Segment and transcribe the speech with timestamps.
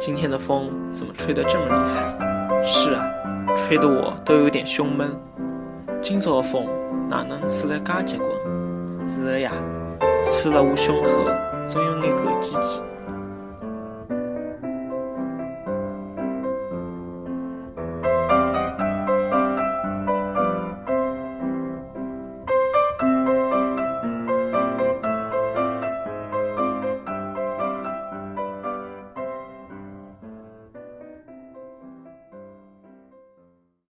[0.00, 2.62] 今天的风怎么吹得这么厉害？
[2.64, 3.06] 是啊，
[3.54, 5.14] 吹得我都有点胸闷。
[6.00, 6.66] 今朝的风
[7.06, 8.30] 哪能吹得噶结棍？
[9.06, 9.52] 是的呀，
[10.24, 11.10] 吹了我胸口
[11.68, 12.80] 总有眼狗叽叽。